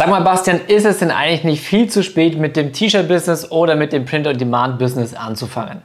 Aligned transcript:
Sag 0.00 0.08
mal, 0.08 0.22
Bastian, 0.22 0.62
ist 0.66 0.86
es 0.86 1.00
denn 1.00 1.10
eigentlich 1.10 1.44
nicht 1.44 1.60
viel 1.62 1.90
zu 1.90 2.02
spät 2.02 2.38
mit 2.38 2.56
dem 2.56 2.72
T-Shirt-Business 2.72 3.50
oder 3.50 3.76
mit 3.76 3.92
dem 3.92 4.06
Print-on-Demand-Business 4.06 5.12
anzufangen? 5.12 5.82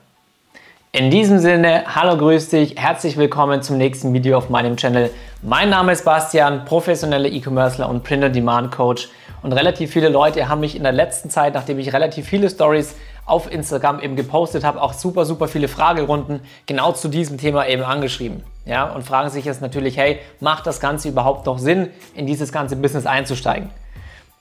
In 0.93 1.11
diesem 1.11 1.39
Sinne, 1.39 1.83
hallo, 1.93 2.15
grüß 2.15 2.47
dich, 2.47 2.77
herzlich 2.77 3.17
willkommen 3.17 3.61
zum 3.61 3.77
nächsten 3.77 4.13
Video 4.13 4.37
auf 4.37 4.49
meinem 4.49 4.77
Channel. 4.77 5.11
Mein 5.41 5.69
Name 5.69 5.91
ist 5.91 6.05
Bastian, 6.05 6.63
professioneller 6.63 7.27
E-Commercer 7.27 7.89
und 7.89 8.05
Print-on-Demand-Coach. 8.05 9.09
Und 9.43 9.51
relativ 9.51 9.91
viele 9.91 10.07
Leute 10.07 10.47
haben 10.47 10.61
mich 10.61 10.77
in 10.77 10.83
der 10.83 10.93
letzten 10.93 11.29
Zeit, 11.29 11.53
nachdem 11.53 11.77
ich 11.77 11.91
relativ 11.91 12.25
viele 12.25 12.49
Stories 12.49 12.95
auf 13.25 13.51
Instagram 13.51 13.99
eben 13.99 14.15
gepostet 14.15 14.63
habe, 14.63 14.81
auch 14.81 14.93
super, 14.93 15.25
super 15.25 15.49
viele 15.49 15.67
Fragerunden 15.67 16.39
genau 16.67 16.93
zu 16.93 17.09
diesem 17.09 17.37
Thema 17.37 17.67
eben 17.67 17.83
angeschrieben. 17.83 18.43
Ja, 18.65 18.85
und 18.93 19.03
fragen 19.03 19.29
sich 19.29 19.43
jetzt 19.43 19.61
natürlich, 19.61 19.97
hey, 19.97 20.19
macht 20.39 20.65
das 20.67 20.79
Ganze 20.79 21.09
überhaupt 21.09 21.47
noch 21.47 21.59
Sinn, 21.59 21.89
in 22.15 22.25
dieses 22.25 22.53
ganze 22.53 22.77
Business 22.77 23.05
einzusteigen? 23.05 23.71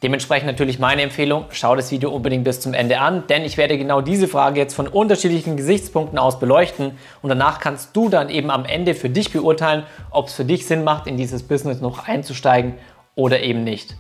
Dementsprechend 0.04 0.46
natürlich 0.46 0.78
meine 0.78 1.00
Empfehlung, 1.00 1.46
schau 1.48 1.74
das 1.74 1.90
Video 1.90 2.10
unbedingt 2.10 2.44
bis 2.44 2.60
zum 2.60 2.74
Ende 2.74 3.00
an, 3.00 3.26
denn 3.30 3.42
ich 3.42 3.56
werde 3.56 3.78
genau 3.78 4.02
diese 4.02 4.28
Frage 4.28 4.60
jetzt 4.60 4.74
von 4.74 4.86
unterschiedlichen 4.86 5.56
Gesichtspunkten 5.56 6.18
aus 6.18 6.38
beleuchten 6.38 6.98
und 7.22 7.30
danach 7.30 7.58
kannst 7.58 7.96
du 7.96 8.10
dann 8.10 8.28
eben 8.28 8.50
am 8.50 8.66
Ende 8.66 8.94
für 8.94 9.08
dich 9.08 9.32
beurteilen, 9.32 9.84
ob 10.10 10.26
es 10.26 10.34
für 10.34 10.44
dich 10.44 10.66
Sinn 10.66 10.84
macht, 10.84 11.06
in 11.06 11.16
dieses 11.16 11.42
Business 11.42 11.80
noch 11.80 12.06
einzusteigen 12.06 12.74
oder 13.14 13.40
eben 13.40 13.64
nicht. 13.64 13.96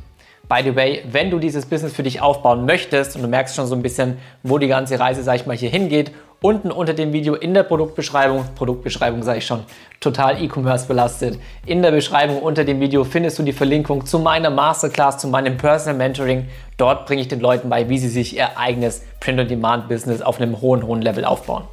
By 0.46 0.60
the 0.62 0.76
way, 0.76 1.02
wenn 1.10 1.30
du 1.30 1.38
dieses 1.38 1.64
Business 1.64 1.94
für 1.94 2.02
dich 2.02 2.20
aufbauen 2.20 2.66
möchtest 2.66 3.16
und 3.16 3.22
du 3.22 3.28
merkst 3.28 3.56
schon 3.56 3.66
so 3.66 3.74
ein 3.74 3.80
bisschen, 3.80 4.18
wo 4.42 4.58
die 4.58 4.68
ganze 4.68 5.00
Reise, 5.00 5.22
sag 5.22 5.36
ich 5.36 5.46
mal, 5.46 5.56
hier 5.56 5.70
hingeht, 5.70 6.12
unten 6.44 6.70
unter 6.70 6.92
dem 6.92 7.14
Video 7.14 7.34
in 7.36 7.54
der 7.54 7.62
Produktbeschreibung, 7.62 8.44
Produktbeschreibung 8.54 9.22
sage 9.22 9.38
ich 9.38 9.46
schon, 9.46 9.64
total 9.98 10.42
E-Commerce 10.42 10.86
belastet. 10.86 11.38
In 11.64 11.80
der 11.80 11.90
Beschreibung 11.90 12.42
unter 12.42 12.64
dem 12.64 12.80
Video 12.80 13.02
findest 13.02 13.38
du 13.38 13.44
die 13.44 13.54
Verlinkung 13.54 14.04
zu 14.04 14.18
meiner 14.18 14.50
Masterclass, 14.50 15.16
zu 15.16 15.28
meinem 15.28 15.56
Personal 15.56 15.96
Mentoring. 15.96 16.46
Dort 16.76 17.06
bringe 17.06 17.22
ich 17.22 17.28
den 17.28 17.40
Leuten 17.40 17.70
bei, 17.70 17.88
wie 17.88 17.96
sie 17.96 18.10
sich 18.10 18.36
ihr 18.36 18.58
eigenes 18.58 19.06
Print-on-Demand-Business 19.20 20.20
auf 20.20 20.38
einem 20.38 20.60
hohen, 20.60 20.86
hohen 20.86 21.00
Level 21.00 21.24
aufbauen. 21.24 21.64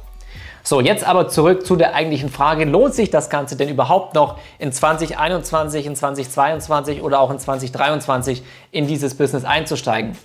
So, 0.62 0.80
jetzt 0.80 1.06
aber 1.06 1.28
zurück 1.28 1.66
zu 1.66 1.76
der 1.76 1.94
eigentlichen 1.94 2.30
Frage, 2.30 2.64
lohnt 2.64 2.94
sich 2.94 3.10
das 3.10 3.28
Ganze 3.28 3.56
denn 3.56 3.68
überhaupt 3.68 4.14
noch 4.14 4.38
in 4.58 4.72
2021, 4.72 5.84
in 5.84 5.96
2022 5.96 7.02
oder 7.02 7.20
auch 7.20 7.30
in 7.30 7.38
2023 7.38 8.42
in 8.70 8.86
dieses 8.86 9.14
Business 9.18 9.44
einzusteigen? 9.44 10.16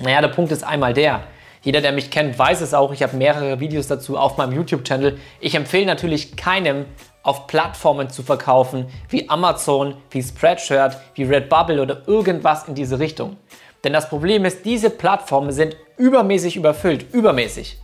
Naja, 0.00 0.20
der 0.20 0.28
Punkt 0.28 0.52
ist 0.52 0.62
einmal 0.62 0.92
der, 0.92 1.24
jeder, 1.64 1.80
der 1.80 1.92
mich 1.92 2.10
kennt, 2.10 2.38
weiß 2.38 2.60
es 2.60 2.74
auch, 2.74 2.92
ich 2.92 3.02
habe 3.02 3.16
mehrere 3.16 3.58
Videos 3.58 3.88
dazu 3.88 4.18
auf 4.18 4.36
meinem 4.36 4.52
YouTube-Channel. 4.52 5.18
Ich 5.40 5.54
empfehle 5.54 5.86
natürlich 5.86 6.36
keinem, 6.36 6.84
auf 7.22 7.46
Plattformen 7.46 8.10
zu 8.10 8.22
verkaufen 8.22 8.84
wie 9.08 9.30
Amazon, 9.30 9.96
wie 10.10 10.22
Spreadshirt, 10.22 10.98
wie 11.14 11.24
Redbubble 11.24 11.80
oder 11.80 12.06
irgendwas 12.06 12.68
in 12.68 12.74
diese 12.74 12.98
Richtung. 12.98 13.38
Denn 13.82 13.94
das 13.94 14.10
Problem 14.10 14.44
ist, 14.44 14.66
diese 14.66 14.90
Plattformen 14.90 15.50
sind 15.50 15.74
übermäßig 15.96 16.56
überfüllt, 16.56 17.14
übermäßig. 17.14 17.78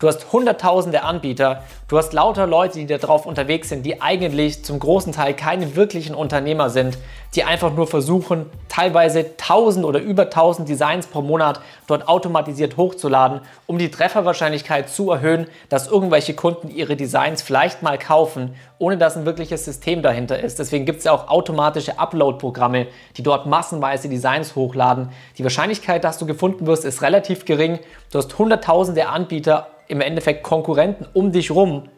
Du 0.00 0.08
hast 0.08 0.32
hunderttausende 0.32 1.02
Anbieter, 1.02 1.62
du 1.86 1.98
hast 1.98 2.12
lauter 2.14 2.46
Leute, 2.46 2.78
die 2.78 2.86
da 2.86 2.98
drauf 2.98 3.26
unterwegs 3.26 3.68
sind, 3.68 3.84
die 3.84 4.00
eigentlich 4.00 4.64
zum 4.64 4.80
großen 4.80 5.12
Teil 5.12 5.34
keine 5.34 5.76
wirklichen 5.76 6.14
Unternehmer 6.14 6.70
sind, 6.70 6.98
die 7.34 7.44
einfach 7.44 7.72
nur 7.72 7.86
versuchen, 7.86 8.46
teilweise 8.68 9.36
tausend 9.36 9.84
oder 9.84 10.00
über 10.00 10.30
tausend 10.30 10.68
Designs 10.68 11.06
pro 11.06 11.22
Monat 11.22 11.60
dort 11.86 12.08
automatisiert 12.08 12.76
hochzuladen, 12.76 13.40
um 13.66 13.78
die 13.78 13.90
Trefferwahrscheinlichkeit 13.90 14.90
zu 14.90 15.10
erhöhen, 15.10 15.46
dass 15.68 15.86
irgendwelche 15.86 16.34
Kunden 16.34 16.68
ihre 16.68 16.96
Designs 16.96 17.42
vielleicht 17.42 17.82
mal 17.82 17.98
kaufen, 17.98 18.54
ohne 18.78 18.98
dass 18.98 19.16
ein 19.16 19.26
wirkliches 19.26 19.64
System 19.64 20.02
dahinter 20.02 20.40
ist. 20.40 20.58
Deswegen 20.58 20.86
gibt 20.86 20.98
es 20.98 21.04
ja 21.04 21.12
auch 21.12 21.28
automatische 21.28 21.98
Upload-Programme, 21.98 22.88
die 23.16 23.22
dort 23.22 23.46
massenweise 23.46 24.08
Designs 24.08 24.56
hochladen. 24.56 25.10
Die 25.38 25.44
Wahrscheinlichkeit, 25.44 26.02
dass 26.02 26.18
du 26.18 26.26
gefunden 26.26 26.66
wirst, 26.66 26.84
ist 26.84 27.02
relativ 27.02 27.44
gering. 27.44 27.78
Du 28.10 28.18
hast 28.18 28.36
hunderttausende 28.38 29.08
Anbieter 29.08 29.68
im 29.86 30.00
Endeffekt 30.00 30.42
Konkurrenten 30.42 31.06
um 31.12 31.32
dich 31.32 31.50
rum. 31.50 31.88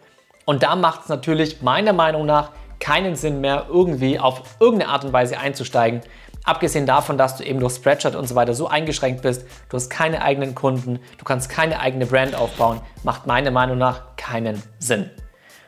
Und 0.45 0.63
da 0.63 0.75
macht 0.75 1.03
es 1.03 1.09
natürlich 1.09 1.63
meiner 1.63 1.93
Meinung 1.93 2.27
nach 2.27 2.51
keinen 2.83 3.15
Sinn 3.15 3.41
mehr, 3.41 3.67
irgendwie 3.69 4.19
auf 4.19 4.43
irgendeine 4.59 4.91
Art 4.91 5.05
und 5.05 5.13
Weise 5.13 5.39
einzusteigen. 5.39 6.01
Abgesehen 6.43 6.85
davon, 6.85 7.17
dass 7.17 7.37
du 7.37 7.45
eben 7.45 7.61
durch 7.61 7.77
Spreadshirt 7.77 8.17
und 8.17 8.27
so 8.27 8.35
weiter 8.35 8.55
so 8.55 8.67
eingeschränkt 8.67 9.23
bist, 9.23 9.47
du 9.69 9.77
hast 9.77 9.89
keine 9.89 10.21
eigenen 10.23 10.57
Kunden, 10.57 10.99
du 11.17 11.25
kannst 11.25 11.49
keine 11.49 11.79
eigene 11.79 12.07
Brand 12.07 12.35
aufbauen, 12.35 12.81
macht 13.05 13.29
meiner 13.29 13.53
Meinung 13.53 13.79
nach 13.79 14.17
keinen 14.17 14.61
Sinn. 14.81 15.09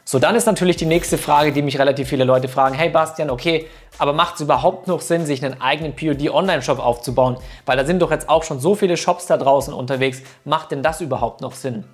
So, 0.04 0.18
dann 0.18 0.34
ist 0.34 0.46
natürlich 0.46 0.76
die 0.76 0.86
nächste 0.86 1.16
Frage, 1.16 1.52
die 1.52 1.62
mich 1.62 1.78
relativ 1.78 2.08
viele 2.08 2.24
Leute 2.24 2.48
fragen, 2.48 2.74
hey 2.74 2.90
Bastian, 2.90 3.30
okay, 3.30 3.68
aber 3.96 4.12
macht 4.12 4.34
es 4.34 4.40
überhaupt 4.40 4.88
noch 4.88 5.00
Sinn, 5.00 5.24
sich 5.24 5.44
einen 5.44 5.60
eigenen 5.60 5.94
POD-Online-Shop 5.94 6.80
aufzubauen? 6.80 7.36
Weil 7.64 7.76
da 7.76 7.84
sind 7.84 8.02
doch 8.02 8.10
jetzt 8.10 8.28
auch 8.28 8.42
schon 8.42 8.58
so 8.58 8.74
viele 8.74 8.96
Shops 8.96 9.26
da 9.26 9.36
draußen 9.36 9.72
unterwegs, 9.72 10.20
macht 10.44 10.72
denn 10.72 10.82
das 10.82 11.00
überhaupt 11.00 11.40
noch 11.40 11.52
Sinn? 11.52 11.84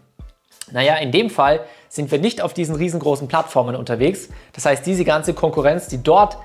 Naja, 0.73 0.97
in 0.97 1.13
dem 1.13 1.31
Fall 1.31 1.61
sind 1.89 2.11
wir 2.11 2.19
nicht 2.19 2.41
auf 2.41 2.55
diesen 2.55 2.77
riesengroßen 2.77 3.29
Plattformen 3.29 3.75
unterwegs. 3.75 4.29
Das 4.53 4.65
heißt, 4.65 4.87
diese 4.87 5.05
ganze 5.05 5.35
Konkurrenz, 5.35 5.89
die 5.89 6.03
dort 6.03 6.39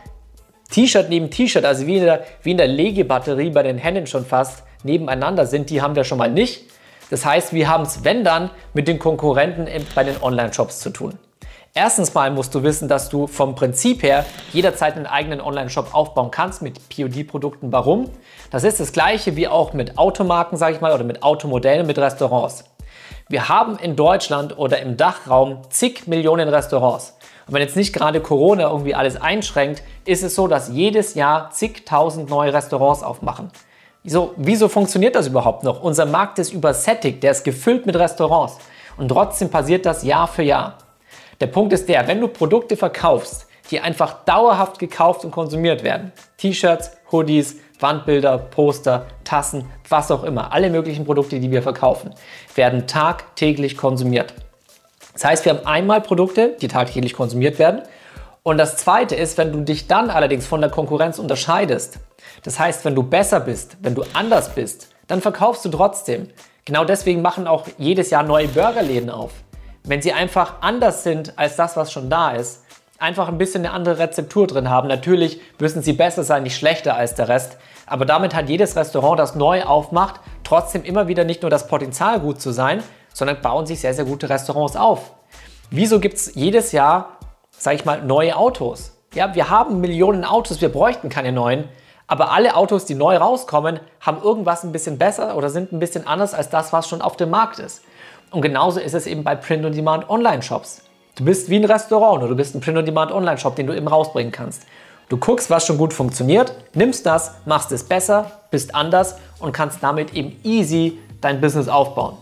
T-Shirt 0.71 1.09
neben 1.09 1.29
T-Shirt, 1.29 1.63
also 1.63 1.85
wie 1.85 1.97
in, 1.97 2.05
der, 2.05 2.23
wie 2.41 2.51
in 2.51 2.57
der 2.57 2.67
Legebatterie 2.67 3.51
bei 3.51 3.63
den 3.63 3.77
Händen 3.77 4.07
schon 4.07 4.25
fast 4.25 4.63
nebeneinander 4.83 5.45
sind, 5.45 5.69
die 5.69 5.81
haben 5.81 5.95
wir 5.95 6.03
schon 6.03 6.17
mal 6.17 6.31
nicht. 6.31 6.63
Das 7.09 7.23
heißt, 7.23 7.53
wir 7.53 7.69
haben 7.69 7.83
es, 7.83 8.03
wenn 8.03 8.23
dann, 8.23 8.49
mit 8.73 8.87
den 8.87 8.97
Konkurrenten 8.97 9.67
bei 9.93 10.03
den 10.03 10.21
Online-Shops 10.21 10.79
zu 10.79 10.89
tun. 10.89 11.19
Erstens 11.77 12.13
mal 12.13 12.31
musst 12.31 12.55
du 12.55 12.63
wissen, 12.63 12.87
dass 12.87 13.09
du 13.09 13.27
vom 13.27 13.53
Prinzip 13.53 14.01
her 14.01 14.25
jederzeit 14.53 14.95
einen 14.95 15.05
eigenen 15.05 15.41
Online-Shop 15.41 15.93
aufbauen 15.93 16.31
kannst 16.31 16.61
mit 16.61 16.79
POD-Produkten. 16.89 17.71
Warum? 17.71 18.09
Das 18.49 18.63
ist 18.63 18.79
das 18.79 18.93
gleiche 18.93 19.35
wie 19.35 19.47
auch 19.49 19.73
mit 19.73 19.97
Automarken, 19.97 20.57
sage 20.57 20.75
ich 20.75 20.81
mal, 20.81 20.93
oder 20.93 21.03
mit 21.03 21.21
Automodellen, 21.21 21.85
mit 21.85 21.99
Restaurants. 21.99 22.63
Wir 23.27 23.49
haben 23.49 23.79
in 23.79 23.95
Deutschland 23.95 24.55
oder 24.59 24.79
im 24.79 24.97
Dachraum 24.97 25.61
zig 25.71 26.05
Millionen 26.05 26.47
Restaurants. 26.47 27.17
Und 27.47 27.55
wenn 27.55 27.61
jetzt 27.63 27.75
nicht 27.75 27.91
gerade 27.91 28.21
Corona 28.21 28.69
irgendwie 28.69 28.93
alles 28.93 29.19
einschränkt, 29.19 29.81
ist 30.05 30.21
es 30.21 30.35
so, 30.35 30.47
dass 30.47 30.69
jedes 30.69 31.15
Jahr 31.15 31.49
zigtausend 31.49 32.29
neue 32.29 32.53
Restaurants 32.53 33.01
aufmachen. 33.01 33.49
Wieso, 34.03 34.35
wieso 34.37 34.67
funktioniert 34.67 35.15
das 35.15 35.25
überhaupt 35.25 35.63
noch? 35.63 35.81
Unser 35.81 36.05
Markt 36.05 36.37
ist 36.37 36.53
übersättigt, 36.53 37.23
der 37.23 37.31
ist 37.31 37.43
gefüllt 37.43 37.87
mit 37.87 37.95
Restaurants. 37.95 38.59
Und 38.95 39.09
trotzdem 39.09 39.49
passiert 39.49 39.87
das 39.87 40.03
Jahr 40.03 40.27
für 40.27 40.43
Jahr. 40.43 40.77
Der 41.41 41.47
Punkt 41.47 41.73
ist 41.73 41.89
der, 41.89 42.07
wenn 42.07 42.21
du 42.21 42.27
Produkte 42.27 42.77
verkaufst, 42.77 43.47
die 43.71 43.79
einfach 43.79 44.23
dauerhaft 44.25 44.77
gekauft 44.77 45.25
und 45.25 45.31
konsumiert 45.31 45.83
werden, 45.83 46.11
T-Shirts, 46.37 46.91
Hoodies, 47.11 47.57
Wandbilder, 47.79 48.37
Poster, 48.37 49.05
Tassen, 49.23 49.69
was 49.89 50.11
auch 50.11 50.23
immer, 50.23 50.53
alle 50.53 50.69
möglichen 50.69 51.05
Produkte, 51.05 51.39
die 51.39 51.51
wir 51.51 51.61
verkaufen, 51.61 52.11
werden 52.55 52.87
tagtäglich 52.87 53.77
konsumiert. 53.77 54.33
Das 55.13 55.25
heißt, 55.25 55.45
wir 55.45 55.53
haben 55.53 55.65
einmal 55.65 56.01
Produkte, 56.01 56.55
die 56.61 56.67
tagtäglich 56.67 57.13
konsumiert 57.13 57.57
werden. 57.59 57.81
Und 58.43 58.57
das 58.57 58.77
zweite 58.77 59.15
ist, 59.15 59.37
wenn 59.37 59.51
du 59.51 59.61
dich 59.61 59.87
dann 59.87 60.09
allerdings 60.09 60.45
von 60.45 60.61
der 60.61 60.69
Konkurrenz 60.69 61.19
unterscheidest. 61.19 61.99
Das 62.43 62.59
heißt, 62.59 62.85
wenn 62.85 62.95
du 62.95 63.03
besser 63.03 63.39
bist, 63.39 63.77
wenn 63.81 63.95
du 63.95 64.03
anders 64.13 64.53
bist, 64.53 64.89
dann 65.07 65.21
verkaufst 65.21 65.65
du 65.65 65.69
trotzdem. 65.69 66.29
Genau 66.65 66.83
deswegen 66.83 67.21
machen 67.21 67.47
auch 67.47 67.65
jedes 67.77 68.09
Jahr 68.09 68.23
neue 68.23 68.47
Burgerläden 68.47 69.09
auf. 69.09 69.31
Wenn 69.83 70.01
sie 70.01 70.13
einfach 70.13 70.61
anders 70.61 71.03
sind 71.03 71.37
als 71.37 71.55
das, 71.55 71.77
was 71.77 71.91
schon 71.91 72.09
da 72.09 72.31
ist, 72.31 72.64
einfach 72.99 73.27
ein 73.27 73.37
bisschen 73.37 73.65
eine 73.65 73.73
andere 73.73 73.99
Rezeptur 73.99 74.47
drin 74.47 74.69
haben. 74.69 74.87
Natürlich 74.87 75.41
müssen 75.59 75.81
sie 75.81 75.93
besser 75.93 76.23
sein, 76.23 76.43
nicht 76.43 76.57
schlechter 76.57 76.95
als 76.95 77.15
der 77.15 77.27
Rest. 77.27 77.57
Aber 77.85 78.05
damit 78.05 78.33
hat 78.33 78.49
jedes 78.49 78.75
Restaurant, 78.75 79.19
das 79.19 79.35
neu 79.35 79.63
aufmacht, 79.63 80.21
trotzdem 80.43 80.83
immer 80.83 81.07
wieder 81.07 81.23
nicht 81.23 81.41
nur 81.41 81.51
das 81.51 81.67
Potenzial 81.67 82.19
gut 82.19 82.41
zu 82.41 82.51
sein, 82.51 82.83
sondern 83.13 83.41
bauen 83.41 83.65
sich 83.65 83.79
sehr, 83.79 83.93
sehr 83.93 84.05
gute 84.05 84.29
Restaurants 84.29 84.75
auf. 84.75 85.11
Wieso 85.69 85.99
gibt 85.99 86.15
es 86.15 86.35
jedes 86.35 86.71
Jahr, 86.71 87.17
sage 87.51 87.75
ich 87.75 87.85
mal, 87.85 88.01
neue 88.01 88.35
Autos? 88.35 88.97
Ja, 89.13 89.33
wir 89.35 89.49
haben 89.49 89.81
Millionen 89.81 90.25
Autos, 90.25 90.61
wir 90.61 90.69
bräuchten 90.69 91.09
keine 91.09 91.31
neuen. 91.31 91.65
Aber 92.07 92.31
alle 92.31 92.55
Autos, 92.55 92.85
die 92.85 92.93
neu 92.93 93.17
rauskommen, 93.17 93.79
haben 93.99 94.21
irgendwas 94.21 94.63
ein 94.63 94.71
bisschen 94.71 94.97
besser 94.97 95.35
oder 95.35 95.49
sind 95.49 95.71
ein 95.71 95.79
bisschen 95.79 96.05
anders 96.05 96.33
als 96.33 96.49
das, 96.49 96.71
was 96.71 96.87
schon 96.87 97.01
auf 97.01 97.17
dem 97.17 97.29
Markt 97.31 97.59
ist. 97.59 97.83
Und 98.31 98.41
genauso 98.41 98.79
ist 98.79 98.93
es 98.93 99.07
eben 99.07 99.23
bei 99.23 99.35
Print-on-Demand 99.35 100.09
Online-Shops. 100.09 100.84
Du 101.15 101.23
bist 101.23 101.49
wie 101.49 101.55
ein 101.55 101.63
Restaurant 101.63 102.17
oder 102.17 102.27
du 102.27 102.35
bist 102.35 102.55
ein 102.55 102.59
Print-on-Demand 102.59 103.09
Online-Shop, 103.13 103.55
den 103.55 103.67
du 103.67 103.73
eben 103.73 103.87
rausbringen 103.87 104.33
kannst. 104.33 104.63
Du 105.07 105.15
guckst, 105.15 105.49
was 105.49 105.65
schon 105.65 105.77
gut 105.77 105.93
funktioniert, 105.93 106.53
nimmst 106.73 107.05
das, 107.05 107.35
machst 107.45 107.71
es 107.71 107.85
besser, 107.85 108.31
bist 108.51 108.75
anders 108.75 109.15
und 109.39 109.53
kannst 109.53 109.81
damit 109.81 110.13
eben 110.13 110.35
easy 110.43 110.99
dein 111.21 111.39
Business 111.39 111.69
aufbauen. 111.69 112.17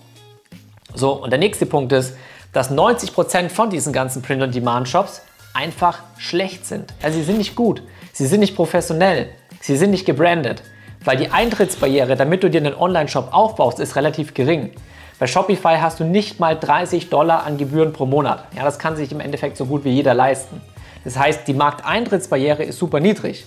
So, 0.94 1.14
und 1.14 1.32
der 1.32 1.40
nächste 1.40 1.66
Punkt 1.66 1.92
ist, 1.92 2.16
dass 2.52 2.70
90% 2.70 3.50
von 3.50 3.72
diesen 3.72 3.94
ganzen 3.94 4.22
Print-on-Demand-Shops 4.22 5.24
einfach 5.56 6.04
schlecht 6.20 6.68
sind. 6.68 6.94
Also 7.02 7.18
sie 7.18 7.24
sind 7.24 7.40
nicht 7.40 7.56
gut, 7.56 7.82
sie 8.12 8.28
sind 8.28 8.42
nicht 8.42 8.56
professionell, 8.56 9.30
sie 9.60 9.76
sind 9.76 9.90
nicht 9.90 10.06
gebrandet, 10.06 10.62
weil 11.04 11.18
die 11.18 11.32
Eintrittsbarriere, 11.32 12.16
damit 12.16 12.44
du 12.44 12.50
dir 12.52 12.62
einen 12.62 12.76
Online-Shop 12.76 13.30
aufbaust, 13.32 13.80
ist 13.80 13.96
relativ 13.96 14.36
gering. 14.36 14.70
Bei 15.24 15.28
Shopify 15.28 15.78
hast 15.80 16.02
du 16.02 16.04
nicht 16.04 16.42
mal 16.42 16.60
30 16.60 17.10
Dollar 17.10 17.46
an 17.46 17.58
Gebühren 17.58 17.94
pro 17.94 18.06
Monat. 18.06 18.44
Ja, 18.58 18.66
das 18.66 18.78
kann 18.78 18.98
sich 18.98 19.10
im 19.14 19.22
Endeffekt 19.22 19.56
so 19.56 19.66
gut 19.66 19.86
wie 19.86 19.92
jeder 19.92 20.14
leisten. 20.14 20.60
Das 21.06 21.18
heißt, 21.18 21.48
die 21.48 21.54
Markteintrittsbarriere 21.54 22.62
ist 22.62 22.78
super 22.78 23.00
niedrig. 23.00 23.46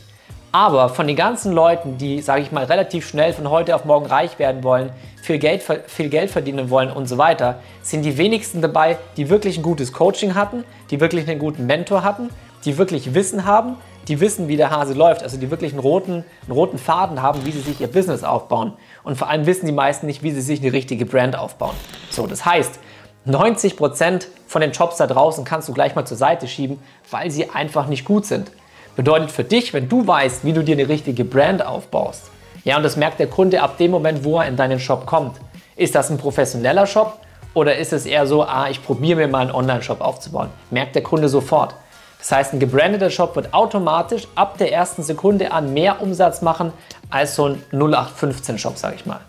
Aber 0.52 0.88
von 0.88 1.06
den 1.06 1.16
ganzen 1.16 1.52
Leuten, 1.52 1.98
die, 1.98 2.22
sage 2.22 2.40
ich 2.40 2.50
mal, 2.50 2.64
relativ 2.64 3.06
schnell 3.06 3.34
von 3.34 3.50
heute 3.50 3.74
auf 3.74 3.84
morgen 3.84 4.06
reich 4.06 4.38
werden 4.38 4.64
wollen, 4.64 4.88
viel 5.20 5.36
Geld, 5.36 5.62
viel 5.86 6.08
Geld 6.08 6.30
verdienen 6.30 6.70
wollen 6.70 6.90
und 6.90 7.10
so 7.10 7.18
weiter, 7.18 7.58
sind 7.82 8.06
die 8.06 8.16
wenigsten 8.16 8.62
dabei, 8.62 8.96
die 9.18 9.28
wirklich 9.28 9.58
ein 9.58 9.62
gutes 9.62 9.92
Coaching 9.92 10.34
hatten, 10.34 10.64
die 10.90 10.98
wirklich 10.98 11.28
einen 11.28 11.38
guten 11.38 11.66
Mentor 11.66 12.02
hatten, 12.02 12.30
die 12.64 12.78
wirklich 12.78 13.12
Wissen 13.12 13.44
haben, 13.44 13.76
die 14.08 14.20
wissen, 14.20 14.48
wie 14.48 14.56
der 14.56 14.70
Hase 14.70 14.94
läuft, 14.94 15.22
also 15.22 15.36
die 15.36 15.50
wirklich 15.50 15.72
einen 15.72 15.80
roten, 15.80 16.24
einen 16.42 16.52
roten 16.52 16.78
Faden 16.78 17.22
haben, 17.22 17.44
wie 17.44 17.52
sie 17.52 17.60
sich 17.60 17.80
ihr 17.80 17.88
Business 17.88 18.22
aufbauen. 18.22 18.74
Und 19.02 19.16
vor 19.16 19.28
allem 19.28 19.46
wissen 19.46 19.66
die 19.66 19.72
meisten 19.72 20.06
nicht, 20.06 20.22
wie 20.22 20.30
sie 20.30 20.40
sich 20.40 20.60
eine 20.60 20.72
richtige 20.72 21.06
Brand 21.06 21.36
aufbauen. 21.36 21.74
So, 22.10 22.26
das 22.26 22.44
heißt, 22.44 22.78
90% 23.26 24.26
von 24.46 24.60
den 24.60 24.72
Jobs 24.72 24.98
da 24.98 25.06
draußen 25.06 25.44
kannst 25.44 25.68
du 25.68 25.72
gleich 25.72 25.94
mal 25.94 26.04
zur 26.04 26.16
Seite 26.16 26.46
schieben, 26.46 26.78
weil 27.10 27.30
sie 27.30 27.50
einfach 27.50 27.88
nicht 27.88 28.04
gut 28.04 28.26
sind. 28.26 28.52
Bedeutet 28.94 29.30
für 29.30 29.44
dich, 29.44 29.74
wenn 29.74 29.88
du 29.88 30.06
weißt, 30.06 30.44
wie 30.44 30.52
du 30.52 30.62
dir 30.62 30.76
eine 30.76 30.88
richtige 30.88 31.24
Brand 31.24 31.64
aufbaust, 31.64 32.30
ja, 32.66 32.76
und 32.76 32.82
das 32.82 32.96
merkt 32.96 33.20
der 33.20 33.28
Kunde 33.28 33.62
ab 33.62 33.78
dem 33.78 33.92
Moment, 33.92 34.24
wo 34.24 34.40
er 34.40 34.48
in 34.48 34.56
deinen 34.56 34.80
Shop 34.80 35.06
kommt. 35.06 35.36
Ist 35.76 35.94
das 35.94 36.10
ein 36.10 36.18
professioneller 36.18 36.88
Shop 36.88 37.20
oder 37.54 37.76
ist 37.76 37.92
es 37.92 38.06
eher 38.06 38.26
so, 38.26 38.42
ah, 38.42 38.68
ich 38.68 38.84
probiere 38.84 39.20
mir 39.20 39.28
mal 39.28 39.42
einen 39.42 39.52
Online-Shop 39.52 40.00
aufzubauen? 40.00 40.48
Merkt 40.72 40.96
der 40.96 41.04
Kunde 41.04 41.28
sofort. 41.28 41.76
Das 42.28 42.38
heißt, 42.38 42.54
ein 42.54 42.58
gebrandeter 42.58 43.08
Shop 43.08 43.36
wird 43.36 43.54
automatisch 43.54 44.26
ab 44.34 44.58
der 44.58 44.72
ersten 44.72 45.04
Sekunde 45.04 45.52
an 45.52 45.72
mehr 45.72 46.02
Umsatz 46.02 46.42
machen 46.42 46.72
als 47.08 47.36
so 47.36 47.44
ein 47.44 47.62
0815-Shop, 47.72 48.76
sage 48.76 48.96
ich 48.96 49.06
mal. 49.06 49.20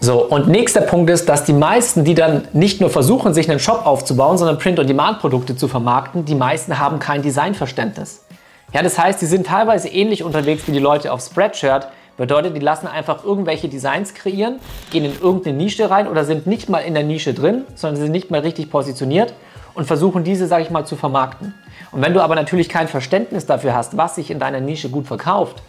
So, 0.00 0.22
und 0.22 0.48
nächster 0.48 0.82
Punkt 0.82 1.08
ist, 1.08 1.30
dass 1.30 1.44
die 1.44 1.54
meisten, 1.54 2.04
die 2.04 2.14
dann 2.14 2.46
nicht 2.52 2.78
nur 2.78 2.90
versuchen, 2.90 3.32
sich 3.32 3.50
einen 3.50 3.58
Shop 3.58 3.86
aufzubauen, 3.86 4.36
sondern 4.36 4.58
Print-on-Demand-Produkte 4.58 5.56
zu 5.56 5.66
vermarkten, 5.66 6.26
die 6.26 6.34
meisten 6.34 6.78
haben 6.78 6.98
kein 6.98 7.22
Designverständnis. 7.22 8.26
Ja, 8.74 8.82
das 8.82 8.98
heißt, 8.98 9.22
die 9.22 9.26
sind 9.26 9.46
teilweise 9.46 9.88
ähnlich 9.88 10.22
unterwegs 10.22 10.64
wie 10.66 10.72
die 10.72 10.78
Leute 10.78 11.10
auf 11.10 11.22
Spreadshirt. 11.22 11.88
Bedeutet, 12.18 12.54
die 12.54 12.60
lassen 12.60 12.86
einfach 12.86 13.24
irgendwelche 13.24 13.70
Designs 13.70 14.12
kreieren, 14.12 14.56
gehen 14.90 15.06
in 15.06 15.18
irgendeine 15.18 15.56
Nische 15.56 15.88
rein 15.88 16.06
oder 16.06 16.26
sind 16.26 16.46
nicht 16.46 16.68
mal 16.68 16.80
in 16.80 16.92
der 16.92 17.04
Nische 17.04 17.32
drin, 17.32 17.64
sondern 17.76 18.02
sind 18.02 18.12
nicht 18.12 18.30
mal 18.30 18.40
richtig 18.40 18.70
positioniert 18.70 19.32
und 19.74 19.86
versuchen 19.86 20.24
diese, 20.24 20.46
sage 20.46 20.62
ich 20.62 20.70
mal, 20.70 20.84
zu 20.84 20.96
vermarkten. 20.96 21.54
Und 21.90 22.02
wenn 22.02 22.14
du 22.14 22.20
aber 22.20 22.34
natürlich 22.34 22.68
kein 22.68 22.88
Verständnis 22.88 23.46
dafür 23.46 23.74
hast, 23.74 23.96
was 23.96 24.14
sich 24.14 24.30
in 24.30 24.38
deiner 24.38 24.60
Nische 24.60 24.88
gut 24.88 25.06
verkauft, 25.06 25.62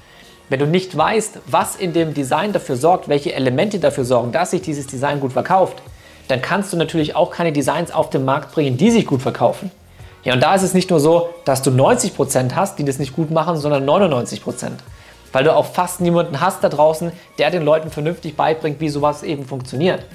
wenn 0.50 0.60
du 0.60 0.68
nicht 0.68 0.96
weißt, 0.96 1.40
was 1.48 1.76
in 1.76 1.94
dem 1.94 2.14
Design 2.14 2.54
dafür 2.54 2.76
sorgt, 2.76 3.08
welche 3.08 3.34
Elemente 3.34 3.80
dafür 3.80 4.06
sorgen, 4.06 4.32
dass 4.32 4.52
sich 4.52 4.62
dieses 4.62 4.88
Design 4.88 5.20
gut 5.20 5.34
verkauft, 5.34 5.82
dann 6.28 6.42
kannst 6.42 6.72
du 6.72 6.78
natürlich 6.78 7.16
auch 7.16 7.32
keine 7.32 7.52
Designs 7.52 7.92
auf 7.92 8.10
den 8.10 8.26
Markt 8.26 8.54
bringen, 8.54 8.78
die 8.78 8.92
sich 8.92 9.06
gut 9.06 9.22
verkaufen. 9.22 9.72
Ja, 10.24 10.34
und 10.34 10.42
da 10.42 10.56
ist 10.56 10.64
es 10.64 10.74
nicht 10.74 10.90
nur 10.90 11.00
so, 11.00 11.30
dass 11.44 11.62
du 11.62 11.70
90% 11.70 12.56
hast, 12.56 12.80
die 12.80 12.86
das 12.86 12.98
nicht 12.98 13.14
gut 13.14 13.30
machen, 13.30 13.58
sondern 13.58 13.88
99%. 13.88 14.70
Weil 15.34 15.44
du 15.44 15.54
auch 15.54 15.66
fast 15.66 16.00
niemanden 16.00 16.40
hast 16.40 16.64
da 16.64 16.70
draußen, 16.70 17.12
der 17.38 17.52
den 17.52 17.64
Leuten 17.64 17.90
vernünftig 17.90 18.38
beibringt, 18.38 18.80
wie 18.80 18.90
sowas 18.90 19.24
eben 19.24 19.46
funktioniert. 19.46 20.06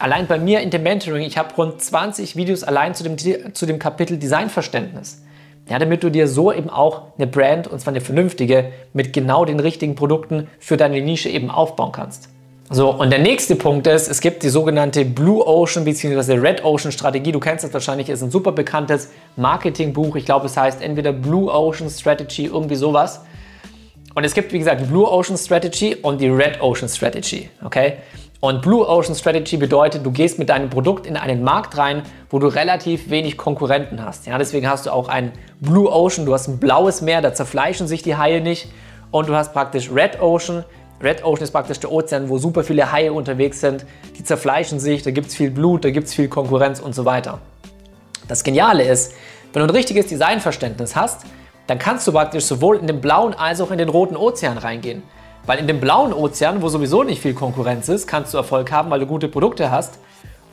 Allein 0.00 0.26
bei 0.26 0.38
mir 0.38 0.60
in 0.60 0.70
dem 0.70 0.82
Mentoring, 0.82 1.22
ich 1.22 1.36
habe 1.36 1.54
rund 1.54 1.80
20 1.80 2.34
Videos 2.34 2.64
allein 2.64 2.94
zu 2.94 3.04
dem, 3.04 3.18
zu 3.52 3.66
dem 3.66 3.78
Kapitel 3.78 4.16
Designverständnis. 4.16 5.22
Ja, 5.68 5.78
damit 5.78 6.02
du 6.02 6.10
dir 6.10 6.26
so 6.26 6.50
eben 6.50 6.70
auch 6.70 7.02
eine 7.18 7.26
Brand, 7.26 7.68
und 7.68 7.78
zwar 7.80 7.92
eine 7.92 8.00
vernünftige, 8.00 8.72
mit 8.94 9.12
genau 9.12 9.44
den 9.44 9.60
richtigen 9.60 9.94
Produkten 9.94 10.48
für 10.58 10.78
deine 10.78 11.02
Nische 11.02 11.28
eben 11.28 11.50
aufbauen 11.50 11.92
kannst. 11.92 12.30
So, 12.70 12.90
und 12.90 13.10
der 13.10 13.18
nächste 13.18 13.56
Punkt 13.56 13.86
ist, 13.86 14.08
es 14.08 14.22
gibt 14.22 14.42
die 14.42 14.48
sogenannte 14.48 15.04
Blue 15.04 15.46
Ocean 15.46 15.84
bzw. 15.84 16.32
Red 16.38 16.64
Ocean 16.64 16.92
Strategie. 16.92 17.32
Du 17.32 17.40
kennst 17.40 17.62
das 17.64 17.74
wahrscheinlich, 17.74 18.08
ist 18.08 18.22
ein 18.22 18.30
super 18.30 18.52
bekanntes 18.52 19.10
Marketingbuch. 19.36 20.16
Ich 20.16 20.24
glaube, 20.24 20.46
es 20.46 20.56
heißt 20.56 20.80
entweder 20.80 21.12
Blue 21.12 21.52
Ocean 21.52 21.90
Strategy, 21.90 22.46
irgendwie 22.46 22.76
sowas. 22.76 23.20
Und 24.14 24.24
es 24.24 24.32
gibt, 24.32 24.52
wie 24.54 24.58
gesagt, 24.58 24.80
die 24.80 24.86
Blue 24.86 25.06
Ocean 25.06 25.36
Strategy 25.36 25.94
und 25.94 26.22
die 26.22 26.28
Red 26.28 26.62
Ocean 26.62 26.88
Strategy. 26.88 27.50
Okay? 27.62 27.98
Und 28.40 28.62
Blue 28.62 28.88
Ocean 28.88 29.14
Strategy 29.14 29.58
bedeutet, 29.58 30.04
du 30.04 30.10
gehst 30.10 30.38
mit 30.38 30.48
deinem 30.48 30.70
Produkt 30.70 31.06
in 31.06 31.18
einen 31.18 31.42
Markt 31.42 31.76
rein, 31.76 32.02
wo 32.30 32.38
du 32.38 32.46
relativ 32.46 33.10
wenig 33.10 33.36
Konkurrenten 33.36 34.02
hast. 34.02 34.26
Ja, 34.26 34.38
deswegen 34.38 34.68
hast 34.68 34.86
du 34.86 34.90
auch 34.90 35.08
ein 35.08 35.32
Blue 35.60 35.92
Ocean, 35.92 36.24
du 36.24 36.32
hast 36.32 36.48
ein 36.48 36.58
blaues 36.58 37.02
Meer, 37.02 37.20
da 37.20 37.34
zerfleischen 37.34 37.86
sich 37.86 38.02
die 38.02 38.16
Haie 38.16 38.40
nicht. 38.40 38.68
Und 39.10 39.28
du 39.28 39.34
hast 39.34 39.52
praktisch 39.52 39.90
Red 39.92 40.22
Ocean, 40.22 40.64
Red 41.02 41.22
Ocean 41.24 41.44
ist 41.44 41.50
praktisch 41.50 41.80
der 41.80 41.92
Ozean, 41.92 42.30
wo 42.30 42.38
super 42.38 42.64
viele 42.64 42.92
Haie 42.92 43.12
unterwegs 43.12 43.60
sind. 43.60 43.84
Die 44.18 44.24
zerfleischen 44.24 44.80
sich, 44.80 45.02
da 45.02 45.10
gibt 45.10 45.28
es 45.28 45.34
viel 45.34 45.50
Blut, 45.50 45.84
da 45.84 45.90
gibt 45.90 46.08
es 46.08 46.14
viel 46.14 46.28
Konkurrenz 46.28 46.80
und 46.80 46.94
so 46.94 47.04
weiter. 47.04 47.40
Das 48.28 48.42
Geniale 48.44 48.84
ist, 48.84 49.14
wenn 49.52 49.60
du 49.60 49.68
ein 49.68 49.74
richtiges 49.74 50.06
Designverständnis 50.06 50.96
hast, 50.96 51.26
dann 51.66 51.78
kannst 51.78 52.06
du 52.06 52.12
praktisch 52.12 52.44
sowohl 52.44 52.76
in 52.76 52.86
den 52.86 53.00
blauen 53.00 53.34
als 53.34 53.60
auch 53.60 53.70
in 53.70 53.78
den 53.78 53.88
roten 53.88 54.16
Ozean 54.16 54.58
reingehen. 54.58 55.02
Weil 55.46 55.58
in 55.58 55.66
dem 55.66 55.80
blauen 55.80 56.12
Ozean, 56.12 56.62
wo 56.62 56.68
sowieso 56.68 57.02
nicht 57.02 57.22
viel 57.22 57.34
Konkurrenz 57.34 57.88
ist, 57.88 58.06
kannst 58.06 58.34
du 58.34 58.38
Erfolg 58.38 58.70
haben, 58.72 58.90
weil 58.90 59.00
du 59.00 59.06
gute 59.06 59.28
Produkte 59.28 59.70
hast. 59.70 59.98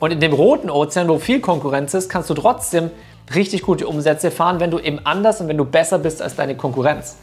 Und 0.00 0.12
in 0.12 0.20
dem 0.20 0.32
roten 0.32 0.70
Ozean, 0.70 1.08
wo 1.08 1.18
viel 1.18 1.40
Konkurrenz 1.40 1.94
ist, 1.94 2.08
kannst 2.08 2.30
du 2.30 2.34
trotzdem 2.34 2.90
richtig 3.34 3.62
gute 3.62 3.86
Umsätze 3.86 4.30
fahren, 4.30 4.60
wenn 4.60 4.70
du 4.70 4.78
eben 4.78 5.00
anders 5.04 5.40
und 5.40 5.48
wenn 5.48 5.58
du 5.58 5.64
besser 5.64 5.98
bist 5.98 6.22
als 6.22 6.36
deine 6.36 6.56
Konkurrenz. 6.56 7.16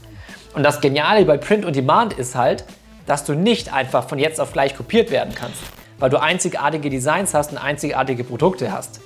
Und 0.54 0.64
das 0.64 0.82
Geniale 0.82 1.26
bei 1.26 1.38
Print 1.38 1.66
und 1.66 1.76
Demand 1.76 2.14
ist 2.14 2.36
halt, 2.36 2.66
dass 3.06 3.24
du 3.24 3.34
nicht 3.34 3.74
einfach 3.74 4.08
von 4.08 4.20
jetzt 4.20 4.40
auf 4.40 4.54
gleich 4.54 4.76
kopiert 4.76 5.12
werden 5.12 5.34
kannst, 5.36 5.60
weil 6.00 6.10
du 6.10 6.22
einzigartige 6.22 6.90
Designs 6.90 7.34
hast 7.34 7.52
und 7.52 7.58
einzigartige 7.58 8.24
Produkte 8.24 8.72
hast. 8.72 9.00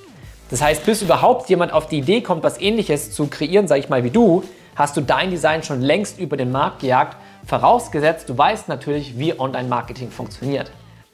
Das 0.49 0.61
heißt, 0.61 0.85
bis 0.85 1.01
überhaupt 1.01 1.49
jemand 1.49 1.73
auf 1.73 1.87
die 1.87 1.99
Idee 1.99 2.21
kommt, 2.21 2.43
was 2.43 2.59
ähnliches 2.59 3.11
zu 3.11 3.27
kreieren, 3.27 3.67
sage 3.67 3.81
ich 3.81 3.89
mal 3.89 4.03
wie 4.03 4.09
du, 4.09 4.43
hast 4.75 4.97
du 4.97 5.01
dein 5.01 5.29
Design 5.29 5.63
schon 5.63 5.81
längst 5.81 6.19
über 6.19 6.37
den 6.37 6.51
Markt 6.51 6.79
gejagt, 6.79 7.17
vorausgesetzt 7.49 8.29
du 8.29 8.37
weißt 8.37 8.69
natürlich, 8.69 9.17
wie 9.17 9.37
Online-Marketing 9.37 10.11
funktioniert. 10.11 10.71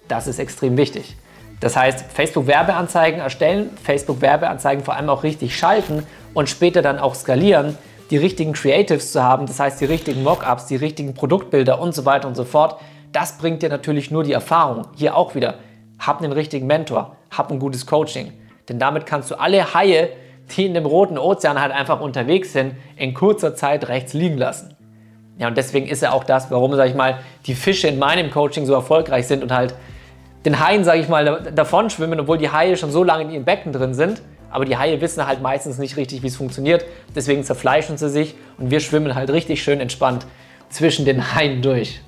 Das 0.09 0.27
ist 0.27 0.37
extrem 0.37 0.75
wichtig. 0.75 1.15
Das 1.61 1.77
heißt, 1.77 2.11
Facebook-Werbeanzeigen 2.11 3.21
erstellen, 3.21 3.69
Facebook-Werbeanzeigen 3.81 4.83
vor 4.83 4.95
allem 4.95 5.09
auch 5.09 5.23
richtig 5.23 5.57
schalten 5.57 6.05
und 6.33 6.49
später 6.49 6.81
dann 6.81 6.99
auch 6.99 7.15
skalieren, 7.15 7.77
die 8.11 8.17
richtigen 8.17 8.51
Creatives 8.51 9.13
zu 9.13 9.23
haben, 9.23 9.45
das 9.47 9.61
heißt 9.61 9.79
die 9.79 9.85
richtigen 9.85 10.23
Mockups, 10.23 10.65
die 10.65 10.75
richtigen 10.75 11.13
Produktbilder 11.13 11.79
und 11.79 11.95
so 11.95 12.03
weiter 12.03 12.27
und 12.27 12.35
so 12.35 12.43
fort, 12.43 12.81
das 13.13 13.37
bringt 13.37 13.63
dir 13.63 13.69
natürlich 13.69 14.11
nur 14.11 14.25
die 14.25 14.33
Erfahrung. 14.33 14.87
Hier 14.97 15.15
auch 15.15 15.35
wieder, 15.35 15.55
hab 15.99 16.21
einen 16.21 16.33
richtigen 16.33 16.67
Mentor, 16.67 17.15
hab 17.31 17.49
ein 17.49 17.59
gutes 17.59 17.85
Coaching. 17.85 18.33
Denn 18.67 18.77
damit 18.77 19.05
kannst 19.05 19.31
du 19.31 19.35
alle 19.35 19.73
Haie, 19.73 20.09
die 20.55 20.65
in 20.65 20.73
dem 20.73 20.85
roten 20.85 21.17
Ozean 21.17 21.61
halt 21.61 21.71
einfach 21.71 22.01
unterwegs 22.01 22.51
sind, 22.51 22.75
in 22.97 23.13
kurzer 23.13 23.55
Zeit 23.55 23.87
rechts 23.87 24.13
liegen 24.13 24.37
lassen. 24.37 24.74
Ja, 25.37 25.47
und 25.47 25.57
deswegen 25.57 25.87
ist 25.87 26.01
ja 26.01 26.11
auch 26.11 26.23
das, 26.23 26.49
warum, 26.49 26.73
sag 26.75 26.89
ich 26.89 26.95
mal, 26.95 27.19
die 27.45 27.55
Fische 27.55 27.87
in 27.87 27.99
meinem 27.99 28.31
Coaching 28.31 28.65
so 28.65 28.73
erfolgreich 28.73 29.27
sind 29.27 29.43
und 29.43 29.51
halt 29.51 29.73
den 30.45 30.65
Haien, 30.65 30.83
sag 30.83 30.97
ich 30.97 31.09
mal, 31.09 31.51
davon 31.53 31.89
schwimmen, 31.89 32.19
obwohl 32.19 32.37
die 32.37 32.49
Haie 32.49 32.77
schon 32.77 32.91
so 32.91 33.03
lange 33.03 33.23
in 33.23 33.31
ihren 33.31 33.45
Becken 33.45 33.73
drin 33.73 33.93
sind 33.93 34.21
aber 34.55 34.63
die 34.63 34.77
Haie 34.77 35.01
wissen 35.01 35.27
halt 35.27 35.41
meistens 35.41 35.79
nicht 35.79 35.97
richtig, 35.97 36.23
wie 36.23 36.27
es 36.27 36.37
funktioniert. 36.37 36.85
Deswegen 37.13 37.43
zerfleischen 37.43 37.97
sie 37.97 38.09
sich 38.09 38.35
und 38.57 38.71
wir 38.71 38.79
schwimmen 38.79 39.13
halt 39.13 39.29
richtig 39.29 39.61
schön 39.61 39.81
entspannt 39.81 40.25
zwischen 40.69 41.03
den 41.03 41.35
Haien 41.35 41.61
durch. 41.61 41.99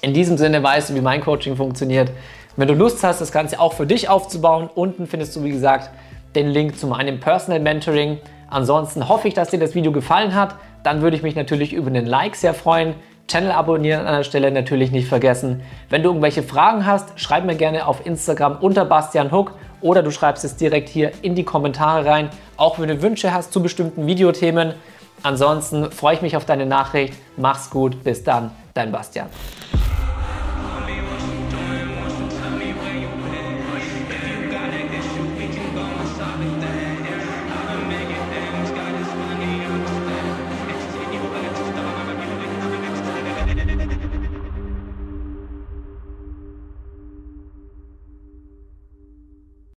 In 0.00 0.14
diesem 0.14 0.38
Sinne 0.38 0.62
weißt 0.62 0.90
du, 0.90 0.94
wie 0.94 1.00
mein 1.00 1.20
Coaching 1.20 1.56
funktioniert. 1.56 2.12
Wenn 2.56 2.68
du 2.68 2.74
Lust 2.74 3.02
hast, 3.02 3.20
das 3.20 3.32
Ganze 3.32 3.58
auch 3.58 3.72
für 3.72 3.86
dich 3.86 4.08
aufzubauen, 4.08 4.70
unten 4.72 5.08
findest 5.08 5.34
du, 5.34 5.42
wie 5.42 5.50
gesagt, 5.50 5.90
den 6.36 6.46
Link 6.46 6.78
zu 6.78 6.86
meinem 6.86 7.18
Personal 7.18 7.58
Mentoring. 7.58 8.18
Ansonsten 8.48 9.08
hoffe 9.08 9.26
ich, 9.26 9.34
dass 9.34 9.50
dir 9.50 9.58
das 9.58 9.74
Video 9.74 9.90
gefallen 9.90 10.36
hat. 10.36 10.54
Dann 10.82 11.02
würde 11.02 11.16
ich 11.16 11.22
mich 11.22 11.36
natürlich 11.36 11.72
über 11.72 11.88
einen 11.88 12.06
Like 12.06 12.36
sehr 12.36 12.54
freuen. 12.54 12.94
Channel 13.28 13.52
abonnieren 13.52 14.06
an 14.06 14.16
der 14.16 14.24
Stelle 14.24 14.50
natürlich 14.50 14.90
nicht 14.90 15.06
vergessen. 15.06 15.62
Wenn 15.90 16.02
du 16.02 16.08
irgendwelche 16.08 16.42
Fragen 16.42 16.86
hast, 16.86 17.20
schreib 17.20 17.44
mir 17.44 17.56
gerne 17.56 17.86
auf 17.86 18.06
Instagram 18.06 18.56
unter 18.60 18.86
Bastian 18.86 19.30
Huck 19.30 19.52
oder 19.82 20.02
du 20.02 20.10
schreibst 20.10 20.44
es 20.44 20.56
direkt 20.56 20.88
hier 20.88 21.12
in 21.22 21.34
die 21.34 21.44
Kommentare 21.44 22.06
rein, 22.06 22.30
auch 22.56 22.78
wenn 22.78 22.88
du 22.88 23.02
Wünsche 23.02 23.32
hast 23.32 23.52
zu 23.52 23.62
bestimmten 23.62 24.06
Videothemen. 24.06 24.74
Ansonsten 25.22 25.90
freue 25.90 26.14
ich 26.14 26.22
mich 26.22 26.36
auf 26.36 26.46
deine 26.46 26.64
Nachricht. 26.64 27.14
Mach's 27.36 27.70
gut, 27.70 28.02
bis 28.02 28.24
dann, 28.24 28.50
dein 28.72 28.92
Bastian. 28.92 29.26